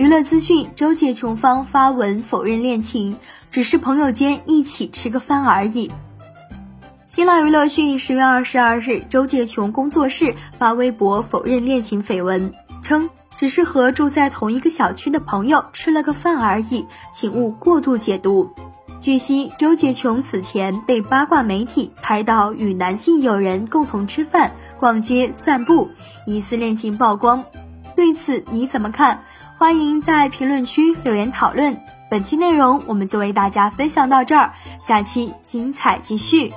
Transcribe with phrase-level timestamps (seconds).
[0.00, 3.18] 娱乐资讯：周杰琼方发文否认恋情，
[3.50, 5.90] 只是朋友间一起吃个饭而已。
[7.04, 18.48] 新浪娱乐讯：十月二十二日，周杰琼工作室发微博否认恋情绯闻，称只是和住在同一个小区的朋友吃了个饭而已，请勿过度解读。
[19.02, 25.90] 据悉，周杰琼此前被八卦媒体拍到与男性友人共同吃饭、逛街、散步，
[26.24, 27.44] 疑似恋情曝光。
[28.00, 29.24] 对此你怎么看？
[29.58, 31.82] 欢迎在评论区留言讨论。
[32.10, 36.54] 本期内容我们就为大家分享到这儿，下期精彩继续。